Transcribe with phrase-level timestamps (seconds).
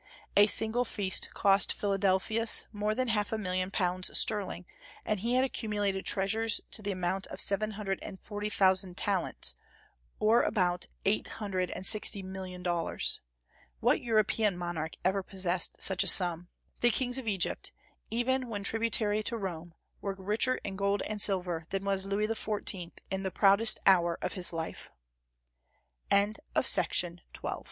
[0.35, 4.65] A single feast cost Philadelphus more than half a million of pounds sterling,
[5.05, 9.57] and he had accumulated treasures to the amount of seven hundred and forty thousand talents,
[10.19, 13.21] or about eight hundred and sixty million dollars.
[13.79, 16.47] What European monarch ever possessed such a sum?
[16.79, 17.71] The kings of Egypt,
[18.09, 22.93] even when tributary to Rome, were richer in gold and silver than was Louis XIV.
[23.11, 24.89] in the proudest hour of his life.
[26.09, 27.23] The ground plan of Alexandria